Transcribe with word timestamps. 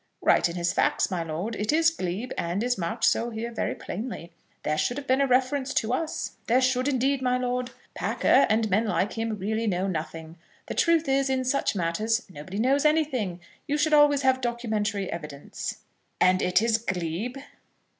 "Right 0.23 0.49
in 0.49 0.55
his 0.55 0.73
facts, 0.73 1.11
my 1.11 1.21
lord. 1.21 1.55
It 1.55 1.71
is 1.71 1.91
glebe, 1.91 2.31
and 2.35 2.63
is 2.63 2.75
marked 2.75 3.03
so 3.03 3.29
here 3.29 3.51
very 3.51 3.75
plainly. 3.75 4.31
There 4.63 4.75
should 4.79 4.97
have 4.97 5.05
been 5.05 5.21
a 5.21 5.27
reference 5.27 5.75
to 5.75 5.93
us, 5.93 6.37
there 6.47 6.59
should, 6.59 6.87
indeed, 6.87 7.21
my 7.21 7.37
lord. 7.37 7.69
Packer, 7.93 8.47
and 8.49 8.67
men 8.71 8.87
like 8.87 9.13
him, 9.13 9.37
really 9.37 9.67
know 9.67 9.85
nothing. 9.85 10.37
The 10.65 10.73
truth 10.73 11.07
is, 11.07 11.29
in 11.29 11.43
such 11.45 11.75
matters 11.75 12.25
nobody 12.31 12.57
knows 12.57 12.83
anything. 12.83 13.41
You 13.67 13.77
should 13.77 13.93
always 13.93 14.23
have 14.23 14.41
documentary 14.41 15.07
evidence." 15.11 15.81
"And 16.19 16.41
it 16.41 16.63
is 16.63 16.79
glebe?" 16.79 17.37